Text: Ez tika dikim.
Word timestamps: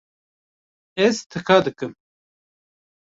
Ez 1.05 1.17
tika 1.31 1.57
dikim. 1.65 1.93